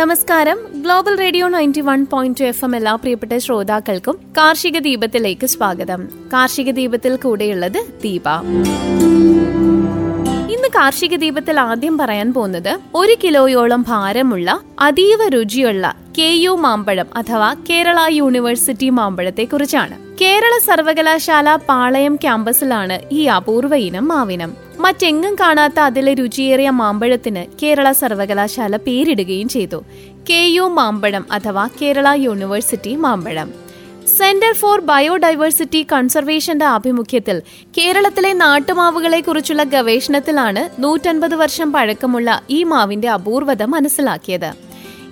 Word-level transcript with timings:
നമസ്കാരം. 0.00 0.58
Global 0.82 1.18
Radio 1.18 1.48
ninety 1.48 1.80
one 1.80 2.06
point 2.12 2.44
F 2.44 2.64
M 2.64 2.76
എല്ലാ 2.76 2.94
പ്രിയപ്പെട്ട 2.94 3.36
ശ്രോതാക്കൾക്കും 3.36 4.18
കാർഷിക 4.36 4.78
ദീപത്തിലേക്ക് 4.78 5.46
സ്വാഗതം. 5.46 6.08
കാർഷിക 6.32 6.70
ദീപത്തിൽ 6.70 7.16
കൂടെയുള്ളത് 7.16 7.86
ദീപ. 8.04 8.28
ഇന്ന് 10.50 10.68
കാർഷിക 10.68 11.16
ദീപത്തിൽ 11.16 11.60
ആദ്യം 11.60 11.98
പറയാൻ 11.98 12.32
പോകുന്നത് 12.32 12.78
ഒരു 12.94 13.16
കിലോയോളം 13.24 13.84
ഭാരമുള്ള 13.88 14.60
അതീവ 14.80 15.28
രുചിയുള്ള 15.28 15.94
കെ 16.18 16.22
യു 16.22 16.50
മാമ്പഴം 16.50 17.06
അഥവാ 17.16 17.54
കേരള 17.70 17.96
യൂണിവേഴ്സിറ്റി 18.08 18.90
മാമ്പഴത്തെ 18.90 19.44
കുറിച്ചാണ് 19.44 19.98
കേരള 20.20 20.58
സർവകലാശാല 20.64 21.56
പാളയം 21.56 22.16
ക്യാമ്പസിലാണ് 22.16 23.00
ഈ 23.12 23.24
അപൂർവ 23.24 23.76
ഇനം 23.76 24.08
മാവിനം. 24.08 24.69
മറ്റെങ്ങും 24.80 25.34
കാണാത്ത 25.34 25.80
അതിലെ 25.80 26.14
രുചിയേറിയ 26.14 26.70
മാമ്പഴത്തിന് 26.70 27.42
കേരള 27.62 27.92
സർവകലാശാല 27.92 28.76
പേരിടുകയും 28.76 29.48
ചെയ്തു. 29.48 29.84
കെ 30.30 30.40
യു 30.54 30.62
മാമ്പഴം 30.62 31.24
അഥവാ 31.32 31.68
കേരള 31.82 32.08
യൂണിവേഴ്സിറ്റി 32.14 32.96
മാമ്പഴം. 32.96 33.50
സെന്റർ 34.18 34.52
ഫോർ 34.52 34.80
ബയോഡൈവേഴ്സിറ്റി 34.80 35.86
കൺസർവേഷന്റെ 35.92 36.64
ആഭിമുഖ്യത്തിൽ 36.64 37.42
കേരളത്തിലെ 37.78 38.32
നാട്ടുമാവുകളെ 38.32 39.20
കുറിച്ചുള്ള 39.20 39.62
ഗവേഷണത്തിലാണ് 39.62 40.62
നൂറ്റൻപത് 40.82 41.34
വർഷം 41.34 41.72
പഴക്കമുള്ള 41.72 42.42
ഈ 42.50 42.64
മാവിന്റെ 42.64 43.08
അപൂർവത 43.08 43.62
മനസ്സിലാക്കിയത്. 43.62 44.50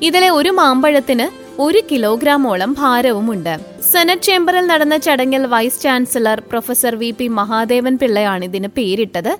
ഇതിലെ 0.03 0.30
ഒരു 0.30 0.48
മാമ്പഴത്തിന് 0.50 1.47
ഒരു 1.64 1.80
കിലോഗ്രാമോളം 1.90 2.70
ഭാരവുമുണ്ട്. 2.80 3.54
സെനറ്റ് 3.90 4.26
ചേംബറിൽ 4.26 4.64
നടന്ന 4.70 4.96
ചടങ്ങിൽ 5.06 5.42
vice 5.52 5.80
chancellor 5.84 6.38
professor 6.50 6.94
V 7.00 7.08
P 7.18 7.26
Mahadevan 7.38 7.94
പിള്ളയാണ് 8.02 8.44
ഇതിന് 8.48 8.68
പേരിട്ടത്. 8.76 9.32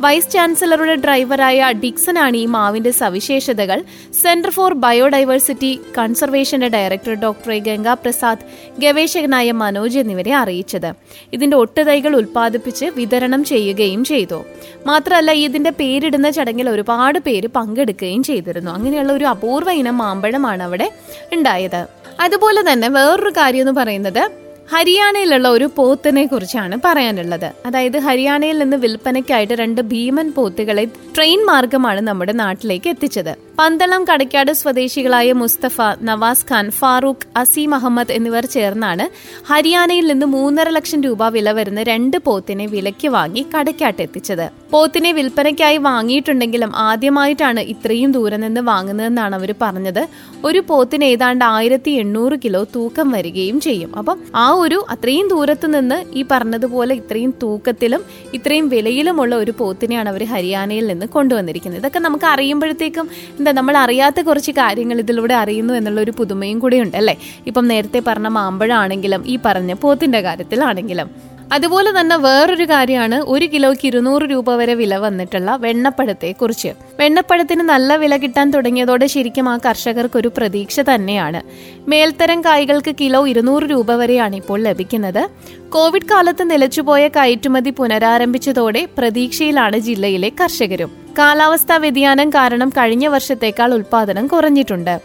വൈസ് 0.00 0.30
ചാൻസലറുടെ 0.30 0.94
ഡ്രൈവറായ 0.94 1.72
ഡിക്സനാണ് 1.82 2.36
ഈ 2.36 2.46
മാവിന്റെ 2.46 2.90
സവിശേഷതകൾ. 2.90 3.82
സെന്റർ 4.22 4.50
ഫോർ 4.50 4.72
ബയോഡൈവേഴ്സിറ്റി 4.74 5.80
കൺസർവേഷന്റെ 5.98 6.68
ഡയറക്ടർ 6.68 7.14
ഡോക്ടർ 7.14 7.52
ഗംഗാ 7.58 7.94
പ്രസാദ് 7.94 8.44
ഗവേഷകനായ 8.78 9.52
മനോജ് 9.52 9.98
എന്നിവരെ 9.98 10.34
അറിയിച്ചത്. 10.34 10.94
ഇതിന്റെ 11.32 11.56
ഒട്ടുതൈകൾ 11.56 12.16
ഉൽപ്പാദിപ്പിച്ച് 12.16 12.84
വിതരണം 12.96 13.44
ചെയ്യുകയും 13.44 14.04
ചെയ്തു. 14.04 14.44
മാത്രമല്ല 14.86 15.30
ഇതിന്റെ 15.30 15.70
പേരിടുന്ന 15.70 16.30
ചടങ്ങിൽ 16.30 16.70
ഒരുപാട് 16.70 17.18
പേര് 17.18 17.48
പങ്കെടുക്കുകയും 17.56 18.22
ചെയ്തിരുന്നു. 18.22 18.70
അങ്ങനെയുള്ള 18.70 19.12
ഒരു 19.12 19.24
അപൂർവ 19.24 19.70
ഇനം 19.70 19.98
മാമ്പഴമാണ് 19.98 20.62
അവിടെ 20.62 20.90
ഉണ്ടായത്. 21.32 21.86
അതുപോലെ 22.20 22.72
തന്നെ 22.72 22.88
വേറൊരു 22.88 23.30
കാര്യം 23.30 23.60
എന്ന് 23.60 23.72
പറയുന്നത് 23.72 24.45
ഹരിയാനയിലുള്ള 24.72 25.48
ഒരു 25.48 25.68
പോത്തിനെ 25.76 26.26
കുറിച്ചാണ് 26.26 26.78
പറയാനുള്ളത്. 26.84 27.52
അതായത് 27.66 27.98
ഹരിയാനയിൽ 27.98 28.58
നിന്ന് 28.58 28.76
വിൽപ്പനയ്ക്കായിട്ട് 28.76 29.52
രണ്ട് 29.52 29.80
ഭീമൻ 29.80 30.32
പോത്തുകളെ 30.32 30.84
ട്രെയിൻ 30.84 31.46
മാർഗമാണ് 31.46 32.00
നമ്മുടെ 32.00 32.32
നാട്ടിലേക്ക് 32.32 32.88
എത്തിച്ചത്. 32.88 33.45
പന്തളം 33.58 34.02
കടക്കാട് 34.08 34.50
സ്വദേശികളായ 34.52 35.28
മുസ്തഫ 35.32 35.76
നവാസ് 36.08 36.44
ഖാൻ 36.48 36.66
ഫാറൂഖ് 36.78 37.26
അസീം 37.36 37.74
അഹമ്മദ് 37.74 38.14
എന്നിവർ 38.16 38.44
ചേർന്നാണ് 38.54 39.04
ഹരിയാനയിൽ 39.50 40.06
നിന്ന് 40.10 40.26
മൂന്നര 40.26 40.68
ലക്ഷം 40.76 41.00
രൂപ 41.06 41.28
വില 41.36 41.52
വരുന്ന 41.58 41.82
രണ്ട് 41.90 42.16
പോത്തിനെ 42.26 42.66
വിലയ്ക്ക് 42.74 43.08
വാങ്ങി 43.08 43.42
കടക്കാട്ട് 43.54 44.00
എത്തിച്ചത്. 44.02 44.44
പോത്തിനെ 44.72 45.12
വിൽപ്പനയ്ക്കായി 45.12 45.78
വാങ്ങിയിട്ടുണ്ടെങ്കിലും 45.86 46.70
ആദ്യമായിട്ടാണ് 46.88 47.60
ഇത്രയും 47.72 48.12
ദൂരം 48.16 48.40
നിന്ന് 48.40 48.60
വാങ്ങുന്നതെന്നാണ് 48.60 49.34
അവർ 49.34 49.54
പറഞ്ഞത്. 49.62 50.02
ഒരു 50.44 50.62
പോത്തിന് 50.68 51.04
ഏതാണ്ട് 51.14 51.44
ആയിരത്തി 51.44 51.94
എണ്ണൂറ് 52.02 52.38
കിലോ 52.44 52.62
തൂക്കം 52.74 53.08
വരികയും 53.16 53.60
ചെയ്യും. 53.60 53.90
അപ്പം 54.02 54.18
ആ 54.44 54.46
ഒരു 54.64 54.80
അത്രയും 54.96 55.28
ദൂരത്തു 55.34 55.70
നിന്ന് 55.76 56.00
ഈ 56.18 56.24
പറഞ്ഞതുപോലെ 56.34 56.94
ഇത്രയും 57.00 57.34
തൂക്കത്തിലും 57.44 58.04
ഇത്രയും 58.34 58.68
വിലയിലുമുള്ള 58.68 59.34
ഒരു 59.44 59.54
പോത്തിനെയാണ് 59.62 60.08
അവർ 60.14 60.24
ഹരിയാനയിൽ 60.34 60.86
നിന്ന് 60.86 61.08
കൊണ്ടുവന്നിരിക്കുന്നത്. 61.16 61.82
ഇതൊക്കെ 61.82 62.02
നമുക്ക് 62.08 62.28
അറിയുമ്പോഴത്തേക്കും 62.34 63.08
എന്താ 63.48 63.60
നമ്മൾ 63.60 63.76
അറിയാത്ത 63.76 64.20
കുറച്ച് 64.20 64.50
കാര്യങ്ങൾ 64.50 64.98
ഇതിലൂടെ 64.98 65.34
അറിയുന്നു 65.34 65.74
എന്നുള്ള 65.74 66.00
ഒരു 66.00 66.10
പുതുമയും 66.10 66.58
കൂടി 66.58 66.80
ഉണ്ട് 66.80 66.96
അല്ലേ? 66.96 67.16
ഇപ്പം 67.46 67.68
നേരത്തെ 67.68 68.02
പറഞ്ഞ 68.06 68.28
മാമ്പഴാണെങ്കിലും 68.28 69.26
ഈ 69.26 69.38
പറഞ്ഞ 69.44 69.72
പോത്തിന്റെ 69.72 70.20
കാര്യത്തിലാണെങ്കിലും. 70.20 71.36
അതുപോലെ 71.52 72.00
തന്നെ 72.00 72.16
വേറൊരു 72.16 72.64
കാര്യമാണ് 72.64 73.14
ഒരു 73.14 73.46
കിലോയ്ക്ക് 73.46 73.86
ഇരുന്നൂറ് 73.86 74.22
രൂപ 74.22 74.54
വരെ 74.54 74.74
വില 74.74 74.96
വന്നിട്ടുള്ള 74.96 75.56
വെണ്ണപ്പഴത്തെ 75.56 76.32
കുറിച്ച് 76.32 76.68
വെണ്ണപ്പഴത്തിന് 77.00 77.60
നല്ല 77.60 77.96
വില 77.96 78.16
കിട്ടാൻ 78.16 78.50
തുടങ്ങിയതോടെ 78.50 79.06
ശരിക്കും 79.06 79.48
ആ 79.48 79.58
കർഷകർക്ക് 79.66 80.18
ഒരു 80.18 80.30
പ്രതീക്ഷ 80.36 80.80
തന്നെയാണ്. 80.80 81.42
മേൽത്തരം 81.88 82.44
കായ്കൾക്ക് 82.44 82.94
കിലോ 83.00 83.28
ഇരുന്നൂറ് 83.28 83.62
രൂപ 83.62 83.92
വരെയാണ് 83.92 84.36
ഇപ്പോൾ 84.36 84.62
ലഭിക്കുന്നത്. 84.62 85.28
കോവിഡ് 85.68 86.10
കാലത്ത് 86.10 86.50
നിലച്ചുപോയ 86.50 87.08
കയറ്റുമതി 87.08 87.70
പുനരാരംഭിച്ചതോടെ 87.70 88.88
പ്രതീക്ഷയിലാണ് 88.98 89.78
ജില്ലയിലെ 89.78 90.32
കർഷകരും. 90.40 91.05
കാലാവസ്ഥാ 91.18 91.76
വ്യതിയാനം 91.76 92.30
കാരണം 92.30 92.68
കഴിഞ്ഞ 92.68 93.06
വർഷത്തേക്കാൾ 93.06 93.74
ഉൽപാദനം 93.74 94.26
കുറഞ്ഞിട്ടുണ്ട്. 94.26 95.00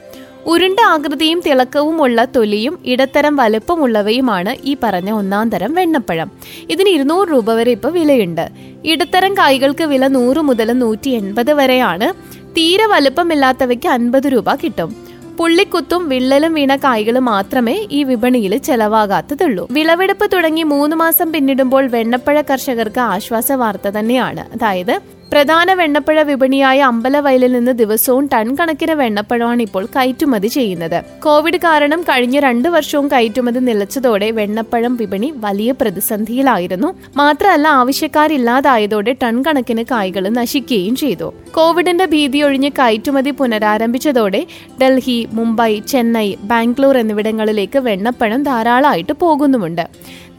ഉരുണ്ട 0.46 0.80
ആകൃതിയും 0.80 1.40
തിളക്കവുമുള്ള 1.46 2.26
തൊലിയും 2.26 2.80
ഇടത്തരം 2.86 3.36
വലുപ്പമുള്ളവയുമാണ് 3.36 4.56
ഈ 4.64 4.78
പറഞ്ഞ 4.84 5.12
ഒന്നാം 5.12 5.50
തരം 5.50 5.74
വെണ്ണപ്പഴം. 5.74 6.32
ഇതിന് 6.70 6.90
ഇരുന്നൂറ് 6.90 7.28
രൂപ 7.30 7.54
വരെ 7.54 7.72
ഇപ്പോൾ 7.72 7.92
വിലയുണ്ട്. 7.92 8.50
ഇടത്തരം 8.86 9.38
കായ്കൾക്ക് 9.38 9.84
വില 9.84 10.08
നൂറ് 10.08 10.38
മുതൽ 10.38 10.72
നൂറ്റി 10.72 11.10
എൺപത് 11.10 11.54
വരെയാണ്. 11.54 12.14
തീരെ 12.58 12.86
വലുപ്പമില്ലാത്തവയ്ക്ക് 12.86 13.90
അൻപത് 13.90 14.28
രൂപ 14.28 14.56
കിട്ടും. 14.56 15.12
പുള്ളിക്കുത്തും 15.38 16.10
വിള്ളലും 16.10 16.54
വീണ 16.54 16.76
കായ്കൾ 16.76 17.20
മാത്രമേ 17.20 17.88
ഈ 17.92 18.04
വിപണിയിൽ 18.04 18.58
ചെലവാകാത്തതുള്ളൂ. 18.58 19.68
വിളവെടുപ്പ് 19.72 20.26
തുടങ്ങി 20.34 20.64
മൂന്ന് 20.64 20.96
മാസം 20.96 21.34
പിന്നിടുമ്പോൾ 21.34 21.88
വെണ്ണപ്പഴ 21.88 22.42
കർഷകർക്ക് 22.42 23.00
ആശ്വാസ 23.00 23.52
വാർത്ത 23.52 23.88
തന്നെയാണ്. 23.88 24.54
അതായത് 24.54 25.21
പ്രധാന 25.34 25.74
വെണ്ണപ്പഴ 25.74 26.22
വിപണിയായ 26.22 26.80
അമ്പലവയലിൽ 26.82 27.52
നിന്ന് 27.52 27.72
ദിവസവും 27.72 28.30
ടൺ 28.34 28.56
കണക്കിന് 28.56 28.92
വെണ്ണപ്പഴമാണ് 28.92 29.62
ഇപ്പോൾ 29.62 29.86
കയറ്റുമതി 29.86 30.48
ചെയ്യുന്നത്. 30.48 31.04
കോവിഡ് 31.24 31.58
കാരണം 31.58 32.02
കഴിഞ്ഞ 32.02 32.40
രണ്ടു 32.40 32.70
വർഷവും 32.70 33.08
കയറ്റുമതി 33.08 33.60
നിലച്ചതോടെ 33.60 34.32
വെണ്ണപ്പഴം 34.32 34.96
വിപണി 34.96 35.34
വലിയ 35.36 35.72
പ്രതിസന്ധിയിലായിരുന്നു. 35.72 36.94
മാത്രമല്ല 37.16 37.68
ആവശ്യക്കാരില്ലാതായതോടെ 37.68 39.14
ടൺ 39.24 39.44
കണക്കിന് 39.48 39.84
കായ്കൾ 39.92 40.30
നശിക്കുകയും 40.30 40.96
ചെയ്തു. 40.96 41.34
കോവിഡിന്റെ 41.54 42.06
ഭീതിയൊഴിഞ്ഞ് 42.06 42.70
കയറ്റുമതി 42.80 43.32
പുനരാരംഭിച്ചതോടെ 43.32 44.46
ഡൽഹി 44.82 45.28
മുംബൈ 45.34 45.80
ചെന്നൈ 45.80 46.36
ബാംഗ്ലൂർ 46.44 46.98
എന്നിവിടങ്ങളിലേക്ക് 46.98 47.80
വെണ്ണപ്പഴം 47.80 48.44
ധാരാളമായിട്ട് 48.44 49.14
പോകുന്നുമുണ്ട്. 49.14 49.88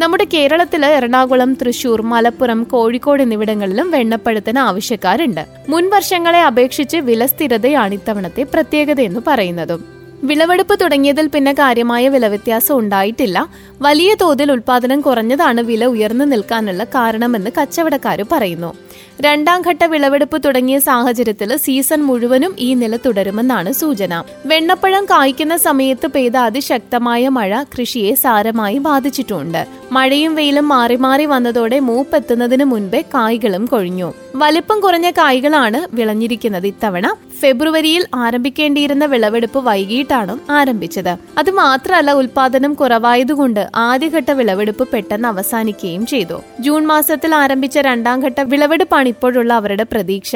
നമ്മുടെ 0.03 0.25
കേരളത്തിൽ 0.35 0.87
എറണാകുളം 0.87 1.55
തൃശൂർ 1.55 2.03
മലപ്പുറം 2.03 2.65
കോഴിക്കോട് 2.65 3.23
എന്നിവിടങ്ങളിലും 3.23 3.91
വെണ്ണപ്പഴത്തിന് 3.91 4.59
ആവശ്യക്കാരുണ്ട്. 4.59 5.47
മുൻ 5.69 5.91
വർഷങ്ങളെ 5.91 6.41
അപേക്ഷിച്ച് 6.43 6.97
വില 6.97 7.27
സ്ഥിരതയാണ് 7.27 7.95
ഇത്തവണത്തെ 7.95 8.43
പ്രത്യേകത 8.55 9.01
എന്ന് 9.01 9.21
പറയുന്നതും. 9.27 9.85
വിളവെടുപ്പ് 10.25 10.81
തുടങ്ങിയതിൽ 10.81 11.27
പിന്നെ 11.27 11.53
കാര്യമായ 11.53 12.09
വിലവ്യത്യാസം 12.09 12.79
ഉണ്ടായിട്ടില്ല. 12.79 13.39
വലിയ 13.81 14.15
തോതിൽ 14.15 14.53
ഉൽപാദനം 14.53 15.01
കുറഞ്ഞതാണ് 15.01 15.61
വില 15.61 15.85
ഉയർന്നു 15.85 16.25
നിൽക്കാനുള്ള 16.25 16.85
കാരണമെന്ന് 16.85 17.51
കച്ചവടക്കാർ 17.61 18.27
പറയുന്നു. 18.33 18.75
രണ്ടാം 19.21 19.63
ഘട്ട 19.67 19.85
വിളവെടുപ്പ് 19.85 20.45
തുടങ്ങിയ 20.45 20.79
സാഹചര്യത്തിൽ 20.79 21.57
സീസൺ 21.57 22.03
മുഴുവനും 22.03 22.57
ഈ 22.59 22.75
നില 22.75 22.97
തുടരുമെന്നാണ് 22.97 23.73
സൂചന. 23.73 24.23
വെണ്ണപ്പഴം 24.47 25.05
കായ്ക്കുന്ന 25.05 25.57
സമയത്ത് 25.57 26.07
പെയ്ത 26.07 26.37
അതിശക്തമായ 26.37 27.29
മഴ 27.29 27.63
കൃഷിയെ 27.63 28.15
സാരമായി 28.15 28.79
ബാധിച്ചിട്ടുണ്ട്. 28.79 29.67
മഴയും 29.93 30.35
വെയിലും 30.35 30.69
മാറി 30.69 30.97
മാറി 30.97 31.25
വന്നതോടെ 31.25 31.79
മൂപ്പെത്തുന്നതിന് 31.79 32.65
മുൻപേ 32.65 33.01
കായ്കളും 33.01 33.67
കൊഴിഞ്ഞു. 33.67 34.15
വലിപ്പം 34.37 34.81
കുറഞ്ഞ 34.81 35.11
കായ്കളാണ് 35.11 35.89
വിളഞ്ഞിരിക്കുന്നത് 35.95 36.67
ഇത്തവണ. 36.67 37.07
ഫെബ്രുവരിയിൽ 37.41 38.07
ആരംഭിക്കേണ്ടിയിരുന്ന 38.15 39.05
വിളവെടുപ്പ് 39.05 39.59
വൈകിട്ടാണ് 39.59 40.53
ആരംഭിച്ചത്. 40.53 41.19
അത് 41.39 41.51
മാത്രമല്ല 41.51 42.13
ഉൽപാദനം 42.13 42.75
കുറവായതുകൊണ്ട് 42.75 43.69
ആദ്യഘട്ട 43.77 44.31
വിളവെടുപ്പ് 44.31 44.89
പെട്ടെന്ന് 44.93 45.29
അവസാനിക്കുകയും 45.29 46.07
ചെയ്തു. 46.07 46.39
ജൂൺ 46.61 46.87
മാസത്തിൽ 46.87 47.35
ആരംഭിച്ച 47.35 47.79
രണ്ടാം 47.79 48.21
ഘട്ട 48.21 48.41
വിളവെടുപ്പാണ് 48.83 49.09
ഇപ്പോഴുള്ള 49.15 49.53
അവരുടെ 49.61 49.85
പ്രതീക്ഷ. 49.93 50.33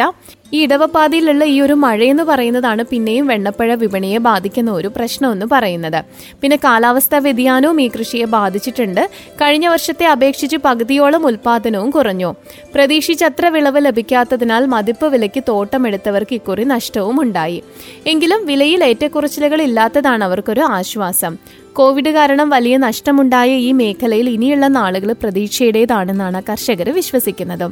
ഈ 0.55 0.59
ഇടവപ്പാതയിലുള്ള 0.65 1.43
ഈ 1.53 1.55
ഒരു 1.61 1.75
മഴയെന്ന് 1.85 2.25
പറയുന്നതാണ് 2.29 2.83
പിന്നെയും 2.91 3.25
വെണ്ണപ്പഴ 3.31 3.69
വിപണിയെ 3.83 4.19
ബാധിക്കുന്ന 4.27 4.71
ഒരു 4.79 4.89
പ്രശ്നമെന്ന് 4.97 5.47
പറയുന്നത്. 5.53 5.99
പിന്നെ 6.43 6.57
കാലാവസ്ഥാ 6.65 7.19
വ്യതിയാനവും 7.19 7.79
ഈ 7.85 7.87
കൃഷിയെ 7.95 8.27
ബാധിച്ചിട്ടുണ്ട്. 8.37 9.03
കഴിഞ്ഞ 9.41 9.67
വർഷത്തെ 9.75 10.07
അപേക്ഷിച്ച് 10.15 10.59
പകുതിയോളം 10.65 11.23
ഉൽപാദനവും 11.31 11.91
കുറഞ്ഞു. 11.97 12.31
പ്രതീക്ഷിച്ചത്ര 12.75 13.47
വിളവ് 13.57 13.83
ലഭിക്കാത്തതിനാൽ 13.87 14.65
മതിപ്പ് 14.75 15.09
വിലയ്ക്ക് 15.15 15.43
തോട്ടമെടുത്തവർക്ക് 15.51 16.37
ഇക്കുറി 16.41 16.67
നഷ്ടവും 16.75 17.19
ഉണ്ടായി. 17.25 17.61
എങ്കിലും 18.07 18.41
വിലയിൽ 18.47 18.83
ഏറ്റക്കുറച്ചിലുകൾ 18.91 19.61
ഇല്ലാത്തതാണ് 19.69 20.25
അവർക്കൊരു 20.25 20.65
ആശ്വാസം. 20.79 21.35
കോവിഡ് 21.79 22.11
കാരണം 22.17 22.49
വലിയ 22.51 22.75
നഷ്ടമുണ്ടായ 22.85 23.51
ഈ 23.69 23.71
മേഖലയിൽ 23.81 24.27
ഇനിയുള്ള 24.37 24.67
നാളുകൾ 24.77 25.11
പ്രതീക്ഷയുടേതാണെന്നാണ് 25.23 26.39
കർഷകർ 26.51 26.89
വിശ്വസിക്കുന്നത്. 26.99 27.67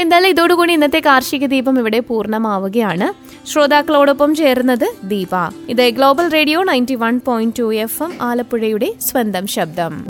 എന്തായാലും 0.00 0.28
ഇതോടുകൂടി 0.28 0.72
ഇന്നത്തെ 0.72 1.02
കാർഷിക 1.06 1.46
ദീപം 1.46 1.78
ഇവിടെ 1.78 2.00
പൂർണമാവുകയാണ്. 2.00 3.08
ശ്രോതാക്കളോടൊപ്പം 3.48 4.34
ചേർന്നത് 4.34 4.94
ദീപ. 5.04 5.28
ഇത് 5.68 5.88
Global 5.88 6.28
Radio 6.28 6.64
ninety 6.64 6.94
one 6.94 7.20
point 7.26 7.58
two 7.58 7.74
F 7.74 8.02
M 8.02 8.12
ആലപ്പുഴയുടെ 8.22 8.94
സ്വന്തം 9.00 9.46
ശബ്ദം. 9.46 10.06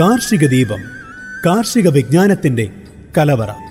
കാർഷിക 0.00 0.46
ദീപം 0.46 0.82
കാർഷിക 1.46 1.88
വിജ്ഞാനത്തിന്റെ 1.88 2.70
കലവറ. 3.18 3.69